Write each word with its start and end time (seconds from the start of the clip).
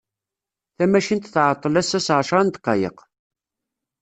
Tamacint 0.77 1.31
tεeṭṭel 1.33 1.73
assa 1.81 1.99
s 2.05 2.09
εecra 2.17 2.41
n 2.43 2.49
ddqayeq. 2.49 2.97